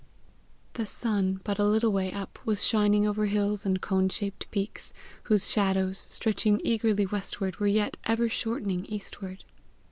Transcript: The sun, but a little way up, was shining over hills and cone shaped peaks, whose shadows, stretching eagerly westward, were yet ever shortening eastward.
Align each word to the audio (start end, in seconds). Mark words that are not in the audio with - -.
The 0.73 0.87
sun, 0.87 1.41
but 1.43 1.59
a 1.59 1.63
little 1.63 1.91
way 1.91 2.11
up, 2.11 2.39
was 2.43 2.65
shining 2.65 3.07
over 3.07 3.27
hills 3.27 3.67
and 3.67 3.79
cone 3.79 4.09
shaped 4.09 4.49
peaks, 4.49 4.95
whose 5.25 5.47
shadows, 5.51 6.07
stretching 6.09 6.59
eagerly 6.63 7.05
westward, 7.05 7.57
were 7.59 7.67
yet 7.67 7.97
ever 8.05 8.27
shortening 8.27 8.85
eastward. 8.87 9.43